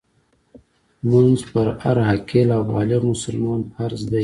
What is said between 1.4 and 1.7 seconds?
په